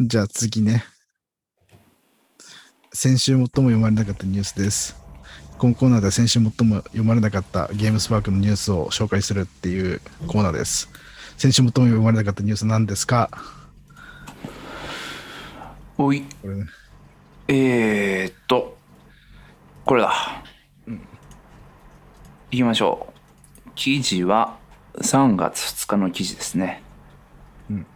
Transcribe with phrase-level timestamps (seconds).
[0.00, 0.84] じゃあ次ね。
[2.92, 4.96] 先週最も読まれなかったニュースです。
[5.56, 10.88] このコーナーでは先週最も読まれなかったゲームスパークのニュースを紹介するっていうコーナーです。
[11.36, 13.30] 先週最も読まれなかったニュース何ですか？
[15.96, 16.64] おい、これね。
[17.46, 18.76] えー、っと、
[19.84, 20.12] これだ。
[22.50, 23.12] いきましょ
[23.66, 23.70] う。
[23.76, 24.58] 記事は
[24.98, 26.82] 3月2日の記事ですね。
[27.70, 27.86] うん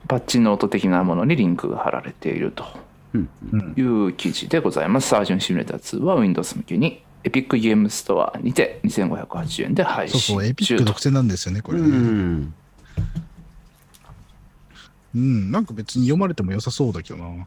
[0.08, 2.64] パッチノート的なものにリンクが貼られていると
[3.12, 3.28] うん
[3.76, 5.08] いう記事でございます。
[5.08, 11.88] サージョンシミュレーター2は Windows 向けにエピックゲームストアにて2580円で配信中そうそう、エピック独占なんですよね、これうね。
[11.96, 12.54] ん。
[15.14, 17.46] うん、なんか別に読まれても良さそうだけどな。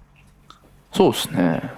[0.92, 1.72] そうですね。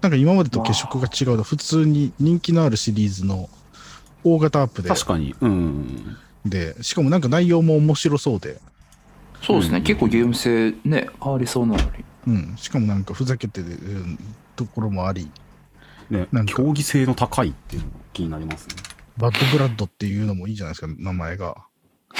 [0.00, 3.48] なんか今までと毛色が違うの普通に人気のあるシリーズの
[4.22, 5.34] 大型アップで、確かに。
[5.40, 6.16] うん。
[6.44, 8.60] で、しかもなんか内容も面白そうで、
[9.42, 9.80] そうですね。
[9.80, 12.04] 結構ゲーム性ね、変わりそうなのに。
[12.26, 14.18] うん、しかもなんかふざけてるうん
[14.56, 15.30] ところもあり、
[16.10, 18.74] ねなん、か競技性の高いっていうのが気になりますね。
[19.16, 21.65] Bad Blood っていうのもいいじゃないですか、名前が。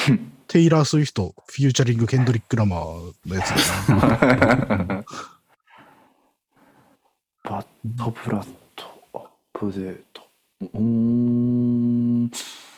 [0.48, 3.50] テイラー・スウィフト、フィーチャリング・ケンドリック・ラマーのやつ
[3.88, 5.04] だな。
[7.44, 8.46] バッドブラッ
[8.76, 8.84] ド
[9.14, 10.22] アップデート。
[10.60, 12.30] うーん。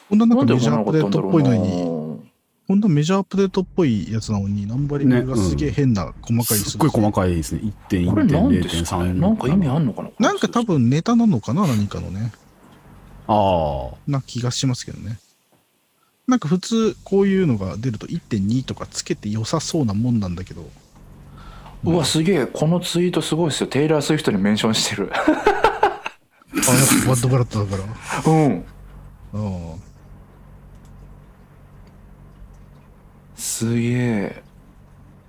[0.08, 1.84] こんななんかメジャーアップデートっぽいのに、に。
[2.66, 7.62] こんなメジャーアップデートっぽいやつなのに、ナンバリングがすげえ変な細かいすっごい細かいですね。
[7.90, 8.10] 1.1.0.3。
[8.10, 9.12] これなんですかね？
[9.14, 10.10] なんか意味あんのかな？
[10.18, 11.66] なんか多分ネタなのかな？
[11.66, 12.32] 何かのね。
[13.26, 13.96] ああ。
[14.06, 15.18] な気がしますけどね。
[16.28, 20.68] なんか普通こういうのが出ると1.2とかつけて良さそうなもんなんだけど、
[21.84, 22.46] うわ、すげえ。
[22.46, 23.66] このツイートすごいですよ。
[23.66, 25.10] テイラー・スウィフトにメンションしてる。
[25.14, 25.36] あ、やっ
[27.04, 27.82] ぱバッドブラッドだか
[28.26, 28.32] ら。
[28.32, 28.64] うん。
[29.32, 29.38] う
[29.74, 29.82] ん。
[33.36, 34.42] すげえ。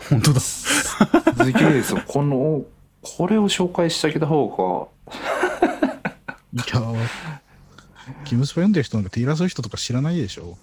[0.10, 0.40] 本当だ。
[0.40, 0.76] す
[1.54, 2.02] げえですよ。
[2.08, 2.64] この、
[3.02, 4.92] これを紹介してあげた方
[6.52, 6.98] いやー、
[8.26, 10.58] キムスパ読んでる人なんかテイラー・スウィフトとか知らないでしょ。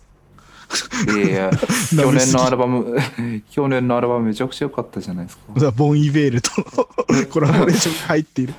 [1.06, 1.12] が。
[1.12, 1.50] いやいや、
[1.90, 2.96] 去年のアルバム、
[3.50, 5.70] 去年のアルバムめちゃくちゃ良かったじゃないですか。
[5.70, 6.50] ボン・イベールと
[7.30, 8.54] コラボレーションが入っている。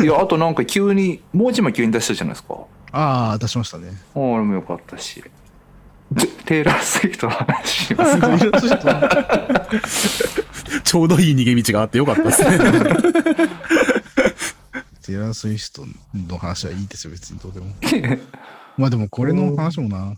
[0.00, 2.54] いや、あとなんか急に、もう一枚急に出したじゃないですか。
[2.92, 3.88] ああ、出しましたね。
[4.14, 5.22] あ俺も良かったし。
[6.16, 8.82] テテイラー・スウィフトの話しますテイラー・スウィフ
[10.74, 12.58] トちょうどいい逃げ道があってよかったですね。
[15.02, 15.84] テイラー・スウィフト
[16.14, 17.66] の話はいいですよ、別にどうでも。
[18.76, 20.14] まあでもこれの話もな、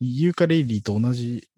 [0.00, 1.48] ユーカレイリーと同じ。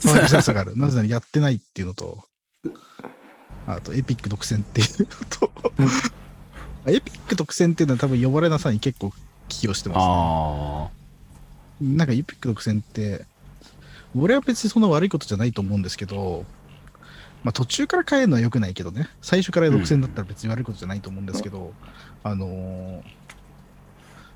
[0.00, 0.76] 騒ぎささがある。
[0.76, 2.24] なぜならやってないっていうのと、
[3.66, 5.50] あとエピック独占っていうのと、
[6.86, 9.12] エピック独占っていうのは多分呼ばれなさに結構
[9.48, 10.88] 寄与してま
[11.80, 11.96] す、ね。
[11.96, 13.26] なんかエピック独占って、
[14.16, 16.44] 俺は別にそんな悪いことじゃないと思うんですけど、
[17.42, 21.72] まあ途中から変えるのは良くないけどね、最初から独占だったら別に悪いことじゃないと思うんですけど、
[22.22, 23.02] あのー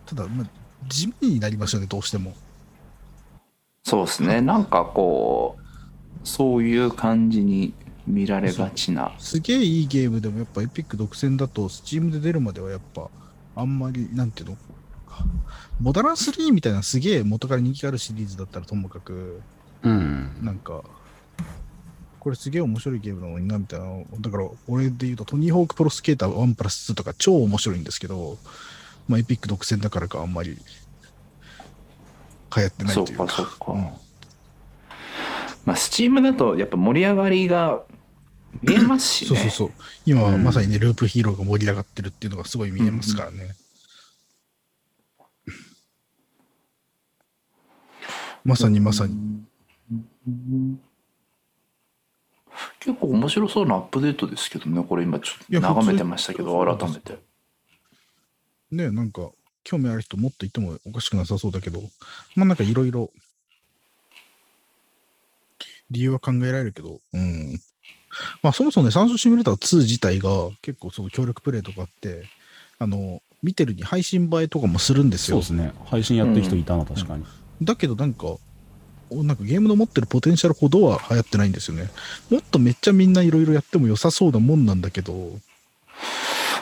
[0.06, 0.46] ただ、まあ、
[0.88, 2.34] 地味になりますよね、どうしても。
[3.82, 4.40] そうですね。
[4.40, 7.74] なんかこう、そういう感じに
[8.06, 9.12] 見られがちな。
[9.18, 13.08] すげえいいゲームでもやっぱエピック独占だと、スチームで出るまではやっぱ、
[13.56, 14.56] あんまり、なんていうの、
[15.80, 19.42] モダラン3みたいなすげえ元から人気があるシリーズだったらともかく、
[19.82, 20.30] うん。
[20.42, 20.82] なんか、
[22.20, 23.86] これすげえ面白いゲームなのにな、みたいな。
[24.20, 28.38] だから、俺で言うと、トニーホークプロスケーター1プラス2とか超面白いんですけど、
[29.08, 30.50] まあ、エピック独占だからか、あんまり
[32.56, 33.26] 流行ってないそうというか。
[33.26, 33.80] かそうか、うん。
[35.64, 37.82] まあスチームだとやっぱ盛り上がりが
[38.62, 39.28] 見えますしね。
[39.28, 39.70] そうそうそう。
[40.06, 40.44] 今はうん。
[40.44, 43.54] まさにね、ループヒーローが盛り上がってるっていうのがすごい見えますからね。
[48.44, 49.42] まさにまさに。
[52.78, 54.84] 結構面白そうなアップデートですけどね。
[54.84, 57.18] これ今ちょっと眺めてましたけど改めて
[58.70, 59.30] ね、なんか、
[59.62, 61.82] 興味ある人もっといてもおかしくなさそうだけど、
[62.36, 63.10] まあなんかいろいろ、
[65.90, 67.60] 理由は考えられるけど、うん。
[68.42, 72.24] まあそもそもね、酸素シミュレーター2自体が結構その協力プレイとかあって、
[72.78, 75.62] あの、見てるに配信映えとかもするんですよそうで。
[75.62, 75.72] すね。
[75.86, 77.24] 配信やってる人いたな、確かに。
[77.62, 78.36] だけどなんか、
[79.10, 81.90] おなんかゲームの持ってるポテンシャルほどは流行ってないんですよね。
[82.30, 85.38] もっとめっちゃみんないろいろやっても良さそうなもんなんだけど、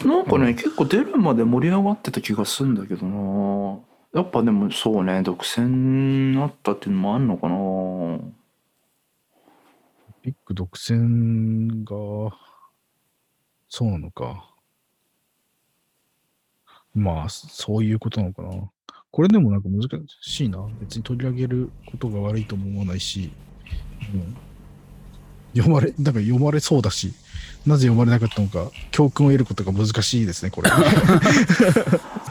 [0.04, 3.78] なんかね、結構出るまで盛り上がってた気がするんだけどな
[4.14, 8.42] やっぱでもそうね独占になったっていうのもあんのかな
[10.22, 12.36] ビッグ独占が、
[13.68, 14.54] そうなのか。
[16.94, 18.70] まあ、そういうことなのかな。
[19.10, 19.88] これでもなんか難
[20.20, 20.64] しいな。
[20.80, 23.32] 別に取り上げることが悪いとも思わないし、
[24.14, 24.36] うん、
[25.54, 27.12] 読まれ、なんか読まれそうだし、
[27.66, 30.70] なぜ読まれなかったのか、教訓を得ることが難しいですね、これ。
[30.70, 30.81] そう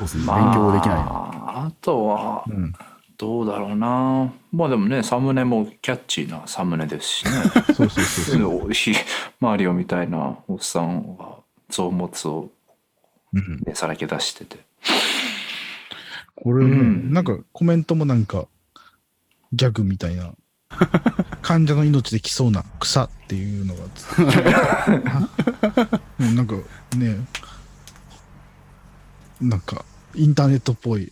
[0.01, 0.25] ですね。
[0.25, 2.73] 勉強できないあ、あとはうん、
[3.17, 4.33] どうだろうな。
[4.51, 7.31] まあでもねサムネもキャッチーなサムネですしね。
[7.75, 8.93] そうそうそうそう。
[9.39, 11.37] マリオみたいなおっさんが
[11.69, 12.51] 臓物を
[13.33, 14.57] うん、ねさらけ出してて。
[16.35, 17.13] これね、うん。
[17.13, 18.47] なんかコメントもなんか、
[19.53, 20.33] ギャグみたいな、
[21.41, 23.81] 患者の命で来そうな草っていうのが
[26.19, 26.55] なんか
[26.97, 27.17] ね、
[29.39, 29.83] なんか、
[30.13, 31.11] インターネットっぽい、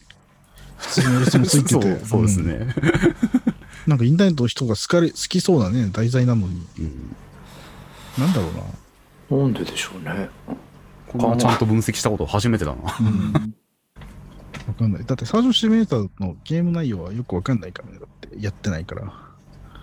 [0.78, 2.76] 普通のやつもついてて、そうそうですんね。
[3.88, 7.16] なんかインターネットの人が好かれ好きそうなね、題材なのに、うん
[8.18, 8.50] なんだろ
[9.30, 9.44] うな。
[9.44, 10.30] なんででしょうね
[11.08, 12.82] こんなちゃんと分析したこと初めてだな。
[12.84, 12.92] わ
[14.78, 15.06] かんない。
[15.06, 18.00] だって、サージョンシミュレーターのゲーム内容はよくわかんないからね。
[18.00, 19.29] だって、やってないから。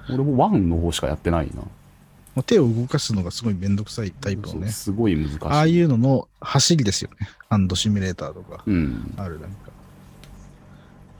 [0.08, 1.62] 俺もワンの方しかやってないな。
[2.34, 4.68] まあ手を動かすのがすごいめんどくさいタイプのね。
[4.70, 5.38] すごい難しい。
[5.42, 7.28] ああいうのの走りですよね。
[7.48, 8.62] ハンドシミュレーターとか。
[8.66, 9.14] うん。
[9.16, 9.70] あるなんか。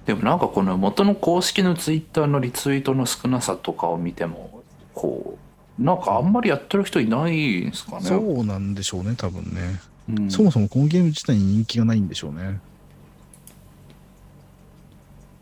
[0.07, 4.63] でもなんかこの元の公式のツイッターのリツイートの少なさとかを見ても
[4.95, 5.37] こ
[5.81, 9.81] うなんかあんまりやってる人いないんですかねそうなんでしょうね、多分ね。
[10.09, 12.61] うんそもそもこのゲーム自体に人気がないんでしょうね。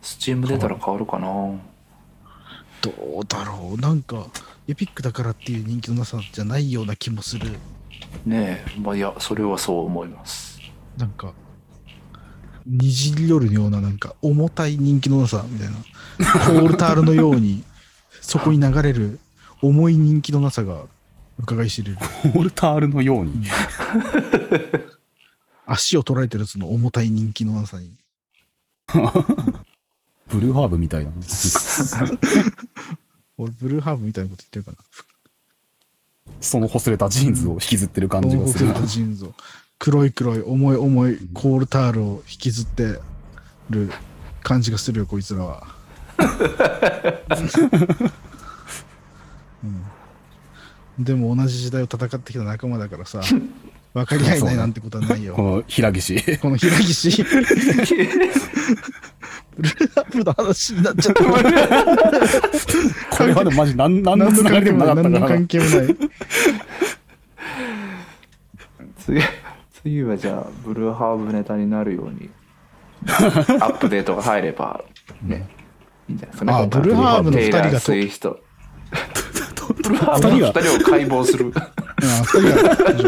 [0.00, 1.28] スチーム出たら変わるかな
[2.84, 3.80] どうだろう。
[3.80, 4.26] なんか、
[4.68, 7.50] エピックだからっていう人気のなさじゃないような気もする。
[8.26, 10.60] ねえまあいやそれはそう思います
[10.96, 11.32] なんか、
[12.66, 15.74] にじり寄るようななんか重たい人気のなさみたいな。
[16.60, 17.64] コールタールのように、
[18.20, 19.18] そこに流れる
[19.62, 20.82] 重い人気のなさが
[21.38, 21.98] 伺い知れる。
[22.34, 23.46] コールタールのように。
[25.66, 27.96] 足を取られてるその重たい人気のなさに。
[30.28, 31.12] ブルーハーブみたいな。
[33.38, 36.34] 俺、ブルーハーブみたいなこと言ってるかな。
[36.40, 38.80] その擦れたジーンズを引きずってる感じがするな。
[38.82, 39.34] ジーンズを
[39.78, 42.98] 黒い黒い重い重いコールタールを引きずって
[43.70, 43.90] る
[44.42, 45.66] 感じがするよこいつらは、
[49.62, 53.20] うん、でも同じ時代を戦ってきた仲間だからさ
[53.94, 56.38] 分かり合えないなんてことはないよ この平岸。
[56.38, 57.28] この平岸ブ
[59.58, 61.24] ルーハーブの話になっちゃった。
[61.24, 61.30] こ
[63.24, 65.20] れはでもマジ何何のつながりでもなかったから。
[65.20, 65.46] 何の関。
[65.46, 65.72] 係もない。
[68.98, 69.20] 次
[69.82, 72.30] 次はじゃあブルーハーブネタになるように
[73.06, 73.10] ア
[73.68, 74.82] ップデートが入れば
[75.22, 75.46] ね
[76.08, 76.52] いいんじゃないですかね。
[76.54, 78.40] あブルーハーブの二人がとテイラースウィフト
[79.68, 81.52] ブルーハーブの二人が二人を解剖する。
[81.54, 81.70] あ
[82.24, 82.54] 二人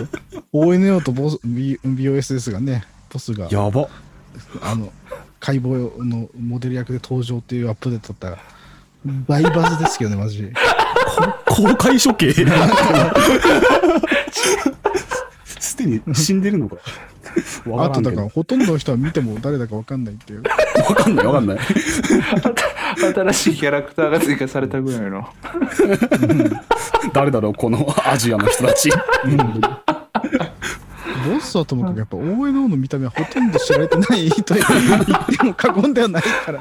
[0.02, 0.06] が
[0.52, 3.88] ONO とボス B- BOSS がねボスがやば。
[4.60, 4.92] あの
[5.40, 8.38] 解剖のモデル役で登場っていうアップデートだったら
[9.28, 10.52] 大バズですけどねマジ。
[11.46, 12.32] 公開処刑？
[15.44, 16.76] すでに死んでるのか？
[17.66, 20.42] わあとだからほとんどの人は見ても誰だか分かんないっていう。
[20.88, 21.58] わかんないわかんない。
[22.96, 25.28] 新しいキャラクターが追加されたぐらいの。
[27.12, 28.90] 誰だろう、このアジアの人たち。
[31.34, 34.66] ボスはともかくやっぱ ONO の見た目はほとんど知られてないと言っ
[35.38, 36.60] ても過言ではないから、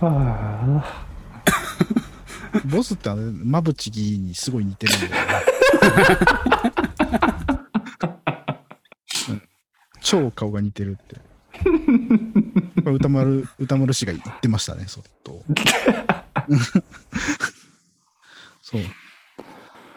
[0.00, 0.84] あは
[2.64, 5.18] ボスってあれ、まぶちぎにすごい似てるんだよね。
[9.30, 9.42] うん
[10.00, 11.16] 超顔が似てるって。
[12.84, 15.42] 歌丸、歌丸氏が言ってましたね、そっと。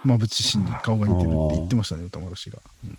[0.08, 0.18] そう。
[0.18, 2.60] まぶち氏に顔が似てるって言ってましたね、歌丸氏が。
[2.86, 2.98] うん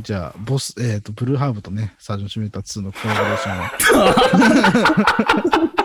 [0.00, 3.72] じゃあ、ボス、えっ、と、ブルーハーブとね、サージョンシミュレーター2のコラボレーションは。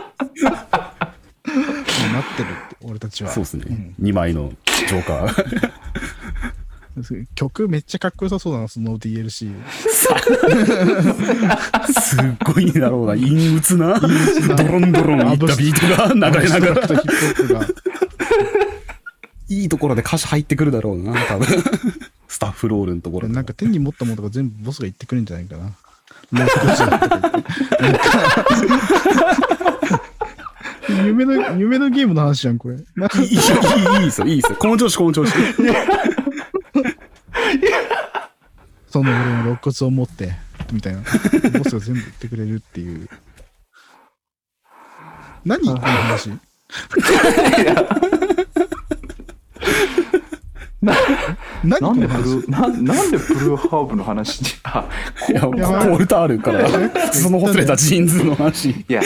[2.14, 3.32] なってるって、俺たちは。
[3.32, 3.96] そうですねん。
[4.00, 4.54] 2枚の
[4.88, 5.72] ジョーカー。
[7.34, 9.52] 曲めっちゃかっこよさそうだな、その DLC。
[11.92, 13.14] すっごいだろうな。
[13.14, 14.08] 陰鬱な、ド
[14.68, 16.88] ロンドロンいったビートが流れながら。
[16.88, 17.08] ヒップホ
[17.46, 17.68] ップが。
[19.62, 21.48] いいところで歌詞入ってくるだろうな、多分。
[22.28, 23.34] スタッフロールのところで。
[23.34, 25.72] なんか手に持ったものとか全部ボスが言ってくれるんじゃないかな。
[26.32, 28.04] ローストジャーとか言ってなんか
[31.06, 32.76] 夢の、夢のゲームの話じゃん、これ。
[32.76, 32.86] いい、いい、
[33.28, 33.32] い
[34.02, 34.58] いですよ、いいですよ。
[34.58, 35.32] この調子、この調子。
[38.90, 40.34] その俺の肋骨を持って、
[40.72, 41.02] みたいな。
[41.02, 41.08] ボ
[41.64, 43.10] スが全部言ってくれるっていう。
[45.46, 45.66] 何？
[45.66, 46.30] この話
[51.64, 54.42] 何こなんでブルーななんでブルーハーブの話？
[54.42, 54.86] に あ
[55.30, 58.72] いや、ポールタールから、そのほつれたジーンズの話。
[58.72, 59.02] いや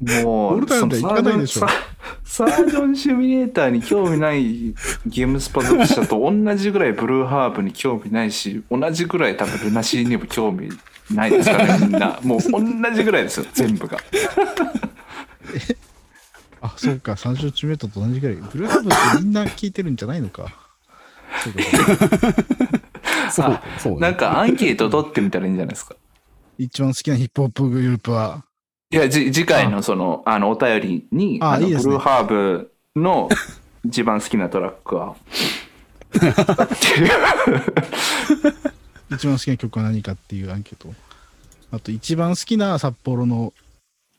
[0.00, 1.60] もうオルタナで行かないでしょ。
[1.60, 1.70] その
[2.24, 4.74] サーサージョンシミュレーターに興味ない
[5.06, 10.68] ゲームスパ読者と同じぐらいブルーハーブに興味ないし同じぐらい多分ルナシーにも興味
[11.12, 12.20] ないですからねみんな。
[12.22, 12.60] もう同
[12.94, 13.46] じぐらいですよ。
[13.52, 13.98] 全部が。
[16.60, 18.36] あ、そうか、三十チメートと同じぐらい。
[18.36, 20.67] ブルーハーブってみんな聞いてるんじゃないのか。
[21.44, 25.94] そうかそうかそう、そう、なんかアンケート取ってみたらいいんじゃないですか。
[26.58, 28.44] 一番好きなヒップホップグループは、
[28.90, 31.92] いやじ次回のそのあのお便りにあのあいいですね。
[31.92, 33.28] ブルーハーブの
[33.84, 35.14] 一番好きなトラックは？
[39.10, 40.92] 一番好きな曲は何かっていうアンケート。
[41.70, 43.52] あと、一番好きな札幌の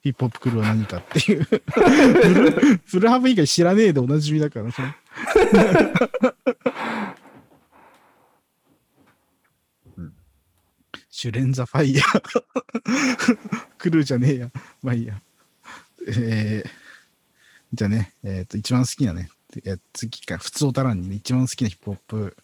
[0.04, 1.46] ヒップホップクルーは何かっていう。
[1.50, 4.88] ブルーハーブ以外知らねえでおなじみだから、それ。
[9.98, 10.14] うん
[11.20, 12.44] シュレンザファイヤー。
[13.78, 14.52] クルーじゃねえや。
[14.82, 15.22] まあいいや。
[16.08, 16.70] えー、
[17.74, 19.30] じゃあね、えっ、と、一番好きなね、
[19.66, 22.38] えー次か、普通おたらんにね、一番好きなヒップホップ、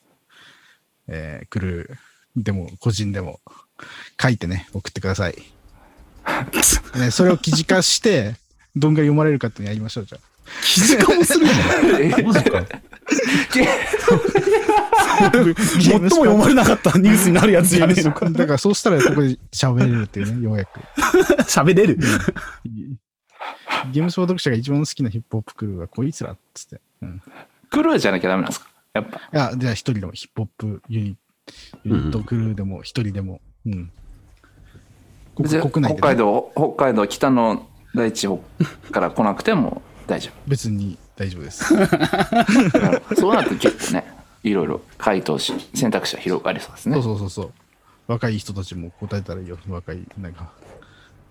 [1.07, 3.39] えー、クルーでも、個人でも、
[4.21, 5.35] 書いてね、送ってください。
[6.99, 8.35] ね、それを記事化して、
[8.75, 10.35] どんぐらい読まれるかっていうのやりましょう、じゃあ。
[10.65, 12.17] 記事化もするんだ。
[12.27, 12.67] マジか？
[15.81, 18.29] 最も読まれなかったニュースになるやつじゃねえのか。
[18.29, 20.79] だからそうしたらここで喋れるっていうね、ようやく。
[21.43, 21.97] 喋れる。
[23.91, 26.81] ゲームスポ読者が一番好きなヒップホップクルーはこいつらっつって。
[27.01, 27.21] うん、
[27.69, 28.67] クルーじゃなきゃダメなんですか？
[28.93, 31.17] やっぱいや、じゃあ一人でもヒップホップユニ
[31.85, 33.41] ットクルーでも一人でも。
[33.65, 33.91] うん。
[35.35, 38.27] 国別に国内で、ね、北海道北海道北の大地
[38.91, 41.73] から来なくても大丈別に大丈夫です。
[41.73, 44.05] 夫 そうなると結構ね
[44.43, 47.51] いろいろ回答し選択肢は広がりそうですねそうそうそうそう。
[48.07, 49.57] 若い人たちも答えたらいいよ。
[49.67, 50.51] 若い、なんか。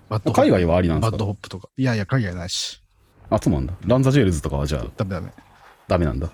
[0.09, 1.69] バッド海外はありなんですバッドかホップとか。
[1.77, 2.81] いやいや、海外ないし。
[3.31, 3.75] あ、そうなんだ。
[3.87, 5.31] ランザジェールズとかはじゃあダメダメ。
[5.87, 6.31] ダメなんだ。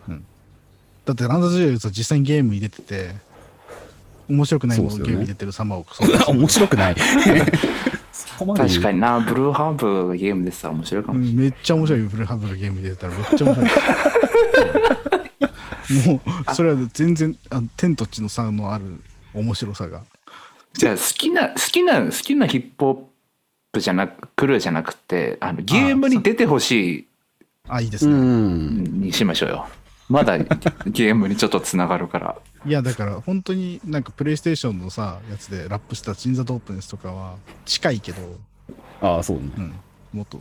[1.04, 3.14] だってランダジュエルズは実際にゲームに出てて、
[4.28, 6.96] 面白くないものねゲームに出てる様をそう 面白くない。
[8.40, 9.20] そこまで確かにな。
[9.20, 13.70] ブルーハーブがゲームでしたら面白いかもしうんめっちゃ面白いよ、ブルーハーブがゲームに出てたらめっちゃ面白い。
[16.08, 16.20] も
[16.50, 18.84] う、それは全然、あ天と地の差のある
[19.34, 19.90] 面白さが。
[19.90, 20.04] れない
[20.72, 22.96] じゃあ好きな好きな好きなヒップホッ
[23.72, 27.06] プじゃなくクルーじゃなくてあのゲームに出てほし
[27.68, 28.88] あ、いいですうね。
[28.88, 29.68] にしましょうよ
[30.10, 32.36] まだゲームにちょっとつながるから
[32.66, 38.18] いや、だから本当になんかプレイステーションのさ、やつでラップしたチンザドープネスとかは近いけど、
[39.00, 39.44] ああ、そうね。
[39.56, 39.74] うん、
[40.12, 40.40] もっと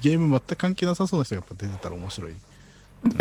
[0.00, 2.32] ゲーム全く関係なさそうな人がやっぱ出てたら面白い。
[2.32, 2.34] い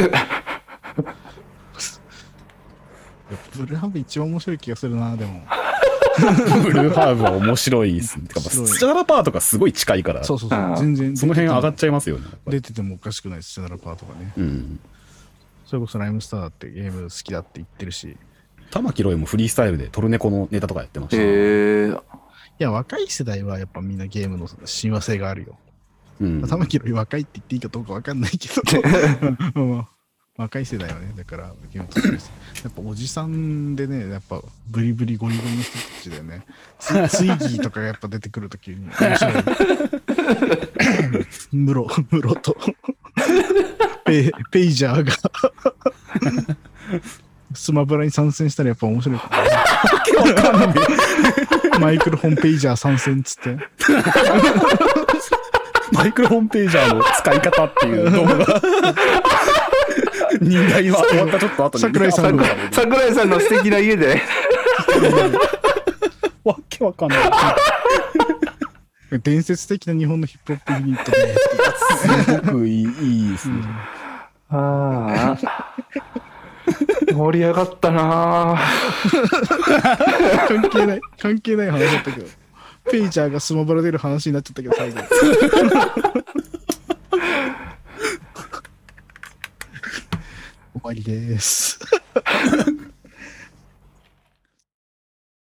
[3.32, 5.42] やブルーハーブ一番面白い気がするな、でも。
[6.64, 8.28] ブルーハーブは面白いですね。
[8.36, 11.18] スチャラパーとかすごい近いから、そうそうそう全然。
[11.18, 12.26] その辺上がっちゃいますよね。
[12.46, 14.34] 出ててもおかしくないです、チャナルパーとかね。
[14.38, 14.80] うん。
[15.66, 18.04] それこそライムスターだってゲーム好きだって言ってるし。
[18.12, 18.18] い
[18.72, 21.22] 玉木ロイもフリースタイルでトルネコのネタとかやってました。
[21.22, 22.26] へえ
[22.60, 25.58] や、若い世代はやっぱみんなゲームの親和性があるよ。
[26.22, 26.48] うん。
[26.48, 28.62] 玉木より若いって言っていいかどうかわかんないけど。
[29.62, 29.88] うん
[30.38, 31.90] 若い世代はね、だから、ゲーム
[32.62, 36.46] やっぱおじさんでね、やっぱブリブリゴリゴリの人たちだよね。
[36.78, 39.34] ツ ツイギーとかがやっぱ出てくるときに面白い。
[41.56, 42.58] ムロ、ムロと
[44.06, 45.14] ペイペイジャーが
[47.54, 49.30] スマブラに参戦したらやっぱ面白いか
[50.52, 50.74] らね。
[51.80, 53.58] マイクロホンペイジャー参戦っつって。
[55.92, 58.62] マイクロホームページャーの使い方っていう動画が。
[60.42, 61.82] 人代は終わったちょっと後に。
[61.82, 64.22] 桜井さんの桜井さんの素敵な家で
[66.44, 67.20] わけわかんない。
[69.20, 71.36] 伝説的な日本のヒップホップユニットで、
[71.98, 73.56] すごくいいいいですね。
[74.50, 75.76] あ あ
[77.14, 78.60] 盛り上がったな
[80.48, 82.28] 関係ない、関係ない話だったけど、
[82.92, 85.02] ペイジャーがスマブラ出る話になっちゃったけど、最後。
[90.74, 91.80] 終わりです。